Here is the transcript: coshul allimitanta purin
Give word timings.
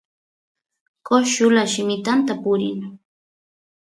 coshul 1.07 1.55
allimitanta 1.63 2.33
purin 2.41 2.79